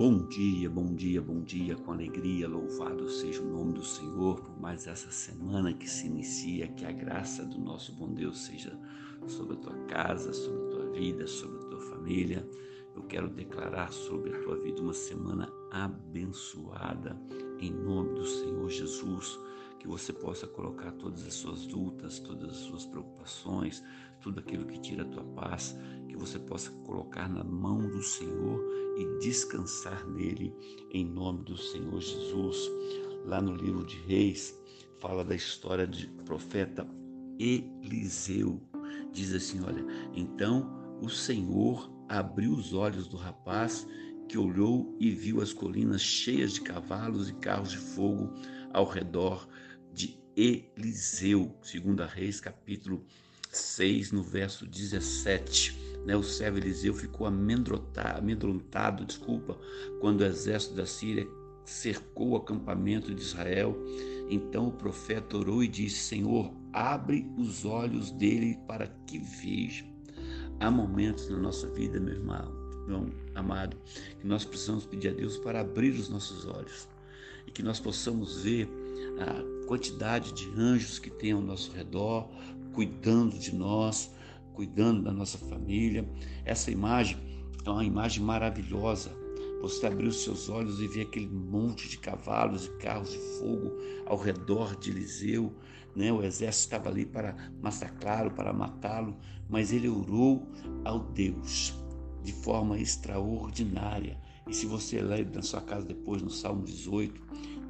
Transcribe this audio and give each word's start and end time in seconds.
Bom 0.00 0.26
dia, 0.26 0.70
bom 0.70 0.94
dia, 0.94 1.20
bom 1.20 1.42
dia, 1.42 1.76
com 1.76 1.92
alegria, 1.92 2.48
louvado 2.48 3.06
seja 3.10 3.42
o 3.42 3.44
nome 3.44 3.74
do 3.74 3.84
Senhor 3.84 4.40
por 4.40 4.58
mais 4.58 4.86
essa 4.86 5.10
semana 5.10 5.74
que 5.74 5.86
se 5.86 6.06
inicia, 6.06 6.68
que 6.68 6.86
a 6.86 6.90
graça 6.90 7.44
do 7.44 7.58
nosso 7.58 7.92
bom 7.92 8.10
Deus 8.10 8.46
seja 8.46 8.74
sobre 9.26 9.56
a 9.56 9.58
tua 9.58 9.76
casa, 9.88 10.32
sobre 10.32 10.64
a 10.64 10.70
tua 10.70 10.90
vida, 10.92 11.26
sobre 11.26 11.58
a 11.58 11.68
tua 11.68 11.80
família. 11.82 12.48
Eu 12.96 13.02
quero 13.02 13.28
declarar 13.28 13.92
sobre 13.92 14.34
a 14.34 14.40
tua 14.40 14.56
vida 14.56 14.80
uma 14.80 14.94
semana 14.94 15.52
abençoada 15.70 17.20
em 17.60 17.70
nome 17.70 18.14
do 18.14 18.24
Senhor 18.24 18.70
Jesus 18.70 19.38
que 19.80 19.88
você 19.88 20.12
possa 20.12 20.46
colocar 20.46 20.92
todas 20.92 21.26
as 21.26 21.34
suas 21.34 21.66
lutas, 21.66 22.20
todas 22.20 22.50
as 22.50 22.56
suas 22.58 22.84
preocupações, 22.84 23.82
tudo 24.20 24.40
aquilo 24.40 24.66
que 24.66 24.78
tira 24.78 25.02
a 25.02 25.08
tua 25.08 25.24
paz, 25.24 25.76
você 26.20 26.38
possa 26.38 26.70
colocar 26.84 27.28
na 27.28 27.42
mão 27.42 27.78
do 27.78 28.02
Senhor 28.02 28.62
e 28.98 29.18
descansar 29.18 30.06
nele, 30.06 30.54
em 30.90 31.04
nome 31.04 31.44
do 31.44 31.56
Senhor 31.56 31.98
Jesus. 31.98 32.70
Lá 33.24 33.40
no 33.40 33.56
livro 33.56 33.84
de 33.84 33.96
Reis, 34.00 34.54
fala 34.98 35.24
da 35.24 35.34
história 35.34 35.86
do 35.86 35.96
profeta 36.24 36.86
Eliseu. 37.38 38.60
Diz 39.12 39.32
assim: 39.32 39.62
Olha, 39.62 39.84
então 40.14 40.98
o 41.00 41.08
Senhor 41.08 41.90
abriu 42.08 42.52
os 42.52 42.74
olhos 42.74 43.08
do 43.08 43.16
rapaz 43.16 43.86
que 44.28 44.36
olhou 44.36 44.94
e 45.00 45.10
viu 45.10 45.40
as 45.40 45.52
colinas 45.52 46.02
cheias 46.02 46.52
de 46.52 46.60
cavalos 46.60 47.30
e 47.30 47.34
carros 47.34 47.70
de 47.70 47.78
fogo 47.78 48.32
ao 48.72 48.84
redor 48.84 49.48
de 49.92 50.20
Eliseu, 50.36 51.58
segundo 51.62 52.02
a 52.02 52.06
Reis, 52.06 52.40
capítulo 52.40 53.04
6, 53.50 54.12
no 54.12 54.22
verso 54.22 54.66
17. 54.66 55.89
Né, 56.04 56.16
o 56.16 56.22
servo 56.22 56.58
Eliseu 56.58 56.94
ficou 56.94 57.26
amedrontado, 57.26 59.04
desculpa, 59.04 59.58
quando 60.00 60.22
o 60.22 60.24
exército 60.24 60.74
da 60.74 60.86
Síria 60.86 61.28
cercou 61.64 62.30
o 62.30 62.36
acampamento 62.36 63.14
de 63.14 63.20
Israel. 63.20 63.76
Então 64.28 64.68
o 64.68 64.72
profeta 64.72 65.36
orou 65.36 65.62
e 65.62 65.68
disse: 65.68 65.98
Senhor, 65.98 66.52
abre 66.72 67.30
os 67.36 67.64
olhos 67.64 68.10
dele 68.10 68.58
para 68.66 68.86
que 69.06 69.18
veja. 69.18 69.84
Há 70.58 70.70
momentos 70.70 71.28
na 71.28 71.38
nossa 71.38 71.68
vida, 71.68 71.98
meu 71.98 72.14
irmão, 72.14 72.52
meu 72.86 73.10
amado, 73.34 73.76
que 74.18 74.26
nós 74.26 74.44
precisamos 74.44 74.84
pedir 74.84 75.08
a 75.08 75.12
Deus 75.12 75.38
para 75.38 75.60
abrir 75.60 75.90
os 75.90 76.08
nossos 76.08 76.46
olhos 76.46 76.88
e 77.46 77.50
que 77.50 77.62
nós 77.62 77.80
possamos 77.80 78.42
ver 78.42 78.68
a 79.18 79.66
quantidade 79.66 80.32
de 80.32 80.50
anjos 80.60 80.98
que 80.98 81.10
tem 81.10 81.32
ao 81.32 81.40
nosso 81.40 81.72
redor, 81.72 82.28
cuidando 82.72 83.38
de 83.38 83.54
nós, 83.54 84.10
cuidando 84.54 85.02
da 85.02 85.12
nossa 85.12 85.38
família. 85.38 86.08
Essa 86.44 86.70
imagem 86.70 87.16
é 87.64 87.70
uma 87.70 87.84
imagem 87.84 88.22
maravilhosa. 88.22 89.10
Você 89.60 89.86
abrir 89.86 90.06
os 90.06 90.24
seus 90.24 90.48
olhos 90.48 90.80
e 90.80 90.88
ver 90.88 91.02
aquele 91.02 91.28
monte 91.28 91.88
de 91.88 91.98
cavalos 91.98 92.66
e 92.66 92.70
carros 92.78 93.10
de 93.10 93.18
fogo 93.18 93.72
ao 94.06 94.16
redor 94.16 94.76
de 94.76 94.90
Eliseu. 94.90 95.52
Né? 95.94 96.12
O 96.12 96.22
exército 96.22 96.64
estava 96.64 96.88
ali 96.88 97.04
para 97.04 97.36
massacrá-lo, 97.60 98.30
para 98.30 98.52
matá-lo, 98.52 99.16
mas 99.48 99.72
ele 99.72 99.88
orou 99.88 100.48
ao 100.84 101.00
Deus 101.00 101.74
de 102.22 102.32
forma 102.32 102.78
extraordinária. 102.78 104.18
E 104.48 104.54
se 104.54 104.66
você 104.66 105.00
ler 105.00 105.30
na 105.30 105.42
sua 105.42 105.60
casa 105.60 105.86
depois 105.86 106.22
no 106.22 106.30
Salmo 106.30 106.64
18, 106.64 107.20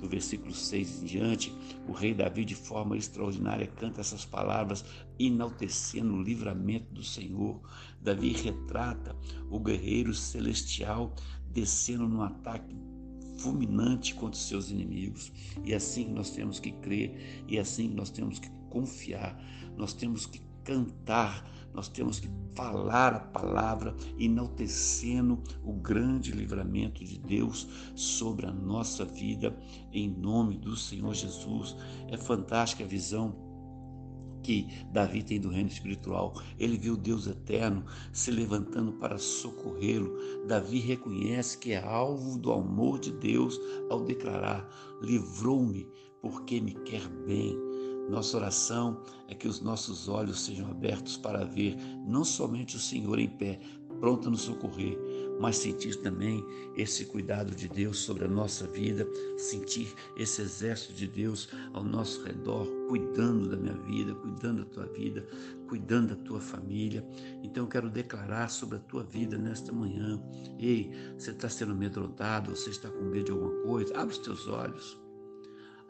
do 0.00 0.08
versículo 0.08 0.52
6 0.52 1.02
em 1.02 1.06
diante, 1.06 1.54
o 1.86 1.92
rei 1.92 2.14
Davi, 2.14 2.44
de 2.44 2.54
forma 2.54 2.96
extraordinária, 2.96 3.66
canta 3.66 4.00
essas 4.00 4.24
palavras, 4.24 4.84
enaltecendo 5.18 6.14
o 6.14 6.22
livramento 6.22 6.92
do 6.92 7.02
Senhor. 7.02 7.60
Davi 8.00 8.32
retrata 8.32 9.14
o 9.50 9.60
guerreiro 9.60 10.14
celestial 10.14 11.14
descendo 11.52 12.08
no 12.08 12.22
ataque 12.22 12.74
fulminante 13.38 14.14
contra 14.14 14.38
os 14.38 14.46
seus 14.46 14.70
inimigos. 14.70 15.32
E 15.64 15.72
é 15.72 15.76
assim 15.76 16.04
que 16.04 16.12
nós 16.12 16.30
temos 16.30 16.60
que 16.60 16.72
crer, 16.72 17.44
e 17.48 17.56
é 17.56 17.60
assim 17.60 17.88
que 17.88 17.94
nós 17.94 18.10
temos 18.10 18.38
que 18.38 18.50
confiar, 18.68 19.38
nós 19.76 19.92
temos 19.92 20.26
que 20.26 20.40
cantar, 20.64 21.48
nós 21.72 21.88
temos 21.88 22.18
que 22.18 22.28
falar 22.54 23.14
a 23.14 23.20
palavra, 23.20 23.94
enaltecendo 24.18 25.42
o 25.62 25.72
grande 25.72 26.32
livramento 26.32 27.04
de 27.04 27.18
Deus 27.18 27.68
sobre 27.94 28.46
a 28.46 28.52
nossa 28.52 29.04
vida, 29.04 29.56
em 29.92 30.08
nome 30.08 30.58
do 30.58 30.76
Senhor 30.76 31.14
Jesus. 31.14 31.76
É 32.08 32.16
fantástica 32.16 32.84
a 32.84 32.86
visão 32.86 33.50
que 34.42 34.66
Davi 34.92 35.22
tem 35.22 35.40
do 35.40 35.50
reino 35.50 35.68
espiritual. 35.68 36.34
Ele 36.58 36.76
viu 36.76 36.96
Deus 36.96 37.26
eterno 37.26 37.84
se 38.12 38.30
levantando 38.30 38.92
para 38.94 39.18
socorrê-lo. 39.18 40.16
Davi 40.46 40.80
reconhece 40.80 41.58
que 41.58 41.72
é 41.72 41.82
alvo 41.82 42.38
do 42.38 42.52
amor 42.52 42.98
de 42.98 43.12
Deus 43.12 43.60
ao 43.88 44.04
declarar: 44.04 44.68
Livrou-me 45.02 45.86
porque 46.20 46.60
me 46.60 46.74
quer 46.74 47.06
bem. 47.26 47.69
Nossa 48.10 48.36
oração 48.36 49.00
é 49.28 49.34
que 49.36 49.46
os 49.46 49.60
nossos 49.60 50.08
olhos 50.08 50.40
sejam 50.40 50.68
abertos 50.68 51.16
para 51.16 51.44
ver 51.44 51.76
não 52.04 52.24
somente 52.24 52.74
o 52.74 52.80
Senhor 52.80 53.20
em 53.20 53.28
pé, 53.28 53.60
pronto 54.00 54.26
a 54.26 54.30
nos 54.32 54.40
socorrer, 54.40 54.98
mas 55.38 55.56
sentir 55.58 55.94
também 55.96 56.44
esse 56.76 57.04
cuidado 57.04 57.54
de 57.54 57.68
Deus 57.68 57.98
sobre 58.00 58.24
a 58.24 58.28
nossa 58.28 58.66
vida, 58.66 59.06
sentir 59.38 59.94
esse 60.16 60.42
exército 60.42 60.92
de 60.94 61.06
Deus 61.06 61.48
ao 61.72 61.84
nosso 61.84 62.24
redor, 62.24 62.66
cuidando 62.88 63.48
da 63.48 63.56
minha 63.56 63.74
vida, 63.74 64.12
cuidando 64.16 64.64
da 64.64 64.70
tua 64.70 64.86
vida, 64.86 65.24
cuidando 65.68 66.08
da 66.08 66.16
tua 66.24 66.40
família. 66.40 67.06
Então 67.44 67.62
eu 67.62 67.68
quero 67.68 67.88
declarar 67.88 68.50
sobre 68.50 68.78
a 68.78 68.80
tua 68.80 69.04
vida 69.04 69.38
nesta 69.38 69.72
manhã. 69.72 70.20
Ei, 70.58 70.90
você 71.16 71.30
está 71.30 71.48
sendo 71.48 71.72
amedrontado, 71.72 72.56
você 72.56 72.70
está 72.70 72.90
com 72.90 73.04
medo 73.04 73.26
de 73.26 73.30
alguma 73.30 73.62
coisa? 73.62 73.96
Abre 73.96 74.12
os 74.12 74.18
teus 74.18 74.48
olhos. 74.48 74.99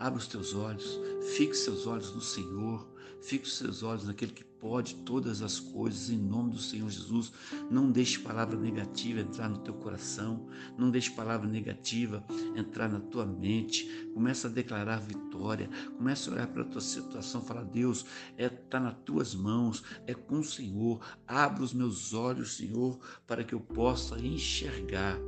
Abra 0.00 0.18
os 0.18 0.26
teus 0.26 0.54
olhos, 0.54 0.98
fixe 1.36 1.64
seus 1.64 1.86
olhos 1.86 2.14
no 2.14 2.22
Senhor, 2.22 2.88
fixe 3.20 3.50
seus 3.50 3.82
olhos 3.82 4.04
naquele 4.04 4.32
que 4.32 4.42
pode 4.42 4.94
todas 5.04 5.42
as 5.42 5.60
coisas, 5.60 6.08
em 6.08 6.16
nome 6.16 6.52
do 6.52 6.58
Senhor 6.58 6.88
Jesus. 6.88 7.30
Não 7.70 7.92
deixe 7.92 8.18
palavra 8.18 8.58
negativa 8.58 9.20
entrar 9.20 9.50
no 9.50 9.58
teu 9.58 9.74
coração, 9.74 10.48
não 10.78 10.90
deixe 10.90 11.10
palavra 11.10 11.46
negativa 11.46 12.24
entrar 12.56 12.88
na 12.88 12.98
tua 12.98 13.26
mente. 13.26 13.86
Começa 14.14 14.48
a 14.48 14.50
declarar 14.50 15.00
vitória, 15.00 15.68
começa 15.98 16.30
a 16.30 16.32
olhar 16.32 16.46
para 16.46 16.62
a 16.62 16.66
tua 16.66 16.80
situação, 16.80 17.42
falar: 17.42 17.64
Deus, 17.64 18.06
está 18.38 18.42
é, 18.42 18.48
tá 18.48 18.80
nas 18.80 18.96
tuas 19.04 19.34
mãos, 19.34 19.84
é 20.06 20.14
com 20.14 20.38
o 20.38 20.44
Senhor. 20.44 20.98
Abra 21.26 21.62
os 21.62 21.74
meus 21.74 22.14
olhos, 22.14 22.56
Senhor, 22.56 22.98
para 23.26 23.44
que 23.44 23.54
eu 23.54 23.60
possa 23.60 24.18
enxergar 24.18 25.18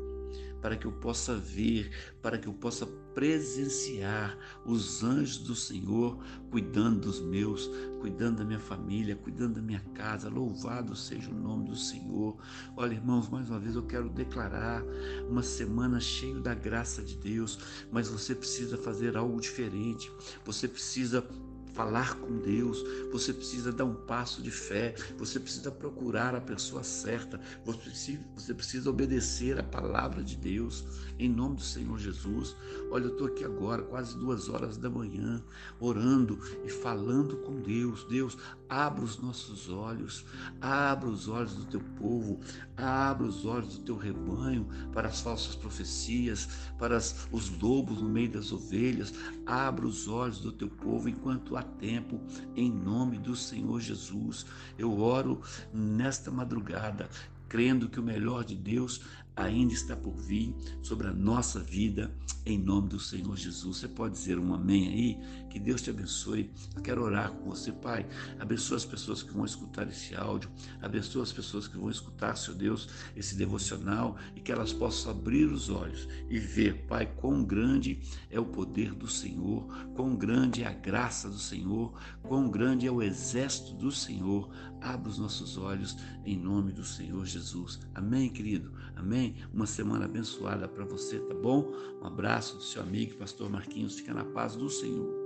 para 0.62 0.76
que 0.76 0.86
eu 0.86 0.92
possa 0.92 1.36
ver, 1.36 1.90
para 2.22 2.38
que 2.38 2.46
eu 2.46 2.54
possa 2.54 2.86
presenciar 3.14 4.38
os 4.64 5.02
anjos 5.02 5.38
do 5.38 5.54
Senhor 5.54 6.18
cuidando 6.50 7.00
dos 7.00 7.20
meus, 7.20 7.70
cuidando 8.00 8.38
da 8.38 8.44
minha 8.44 8.60
família, 8.60 9.16
cuidando 9.16 9.54
da 9.54 9.62
minha 9.62 9.80
casa. 9.94 10.28
Louvado 10.28 10.94
seja 10.94 11.30
o 11.30 11.34
nome 11.34 11.68
do 11.68 11.76
Senhor. 11.76 12.36
Olha, 12.76 12.94
irmãos, 12.94 13.28
mais 13.28 13.50
uma 13.50 13.58
vez 13.58 13.74
eu 13.74 13.82
quero 13.82 14.08
declarar 14.08 14.82
uma 15.28 15.42
semana 15.42 16.00
cheia 16.00 16.38
da 16.40 16.54
graça 16.54 17.02
de 17.02 17.16
Deus, 17.16 17.58
mas 17.90 18.08
você 18.08 18.34
precisa 18.34 18.76
fazer 18.78 19.16
algo 19.16 19.40
diferente. 19.40 20.10
Você 20.44 20.68
precisa 20.68 21.26
falar 21.72 22.16
com 22.16 22.38
Deus, 22.38 22.84
você 23.10 23.32
precisa 23.32 23.72
dar 23.72 23.84
um 23.84 23.94
passo 23.94 24.42
de 24.42 24.50
fé, 24.50 24.94
você 25.16 25.40
precisa 25.40 25.70
procurar 25.70 26.34
a 26.34 26.40
pessoa 26.40 26.82
certa, 26.82 27.40
você 27.64 27.78
precisa, 27.78 28.20
você 28.34 28.54
precisa 28.54 28.90
obedecer 28.90 29.58
a 29.58 29.62
palavra 29.62 30.22
de 30.22 30.36
Deus, 30.36 30.84
em 31.18 31.28
nome 31.28 31.56
do 31.56 31.62
Senhor 31.62 31.98
Jesus. 31.98 32.56
Olha, 32.90 33.04
eu 33.04 33.12
estou 33.12 33.26
aqui 33.26 33.44
agora, 33.44 33.82
quase 33.82 34.18
duas 34.18 34.48
horas 34.48 34.76
da 34.76 34.90
manhã, 34.90 35.42
orando 35.80 36.38
e 36.64 36.68
falando 36.68 37.36
com 37.38 37.60
Deus. 37.60 38.04
Deus, 38.04 38.36
abra 38.72 39.04
os 39.04 39.18
nossos 39.18 39.68
olhos, 39.68 40.24
abra 40.58 41.06
os 41.06 41.28
olhos 41.28 41.54
do 41.54 41.66
teu 41.66 41.80
povo, 41.98 42.40
abra 42.74 43.26
os 43.26 43.44
olhos 43.44 43.76
do 43.76 43.84
teu 43.84 43.96
rebanho 43.98 44.66
para 44.94 45.08
as 45.08 45.20
falsas 45.20 45.54
profecias, 45.54 46.48
para 46.78 46.96
os 46.96 47.50
lobos 47.60 48.00
no 48.00 48.08
meio 48.08 48.30
das 48.30 48.50
ovelhas, 48.50 49.12
abra 49.44 49.86
os 49.86 50.08
olhos 50.08 50.38
do 50.38 50.50
teu 50.50 50.68
povo 50.68 51.06
enquanto 51.06 51.54
há 51.54 51.62
tempo, 51.62 52.18
em 52.56 52.70
nome 52.70 53.18
do 53.18 53.36
Senhor 53.36 53.78
Jesus. 53.78 54.46
Eu 54.78 54.98
oro 54.98 55.42
nesta 55.74 56.30
madrugada, 56.30 57.10
crendo 57.52 57.86
que 57.86 58.00
o 58.00 58.02
melhor 58.02 58.46
de 58.46 58.56
Deus 58.56 59.02
ainda 59.36 59.74
está 59.74 59.94
por 59.94 60.14
vir 60.14 60.54
sobre 60.82 61.06
a 61.06 61.12
nossa 61.12 61.60
vida, 61.60 62.10
em 62.44 62.58
nome 62.58 62.88
do 62.88 62.98
Senhor 62.98 63.36
Jesus. 63.36 63.78
Você 63.78 63.88
pode 63.88 64.14
dizer 64.14 64.38
um 64.38 64.54
amém 64.54 64.88
aí? 64.88 65.18
Que 65.48 65.58
Deus 65.58 65.82
te 65.82 65.90
abençoe. 65.90 66.50
Eu 66.74 66.82
quero 66.82 67.02
orar 67.02 67.30
com 67.30 67.50
você, 67.50 67.70
Pai. 67.70 68.06
Abençoa 68.38 68.78
as 68.78 68.84
pessoas 68.84 69.22
que 69.22 69.32
vão 69.32 69.44
escutar 69.44 69.86
esse 69.86 70.14
áudio, 70.14 70.50
abençoa 70.80 71.22
as 71.22 71.32
pessoas 71.32 71.68
que 71.68 71.76
vão 71.76 71.90
escutar, 71.90 72.36
Seu 72.36 72.54
Deus, 72.54 72.88
esse 73.14 73.34
devocional 73.34 74.16
e 74.34 74.40
que 74.40 74.50
elas 74.50 74.72
possam 74.72 75.12
abrir 75.12 75.44
os 75.44 75.68
olhos 75.68 76.08
e 76.30 76.38
ver, 76.38 76.86
Pai, 76.86 77.06
quão 77.16 77.44
grande 77.44 78.00
é 78.30 78.40
o 78.40 78.46
poder 78.46 78.94
do 78.94 79.08
Senhor, 79.08 79.66
quão 79.94 80.16
grande 80.16 80.62
é 80.62 80.66
a 80.66 80.72
graça 80.72 81.28
do 81.28 81.38
Senhor, 81.38 81.92
quão 82.22 82.50
grande 82.50 82.86
é 82.86 82.90
o 82.90 83.02
exército 83.02 83.74
do 83.74 83.92
Senhor. 83.92 84.50
Abra 84.80 85.08
os 85.08 85.18
nossos 85.18 85.56
olhos 85.56 85.96
em 86.24 86.36
nome 86.36 86.72
do 86.72 86.84
Senhor 86.84 87.24
Jesus. 87.24 87.41
Jesus. 87.42 87.80
Amém, 87.94 88.30
querido? 88.30 88.72
Amém? 88.96 89.34
Uma 89.52 89.66
semana 89.66 90.04
abençoada 90.04 90.68
para 90.68 90.84
você, 90.84 91.18
tá 91.18 91.34
bom? 91.34 91.72
Um 92.00 92.06
abraço 92.06 92.56
do 92.56 92.62
seu 92.62 92.82
amigo, 92.82 93.16
pastor 93.16 93.50
Marquinhos. 93.50 93.96
Fica 93.96 94.14
na 94.14 94.24
paz 94.24 94.54
do 94.54 94.70
Senhor. 94.70 95.21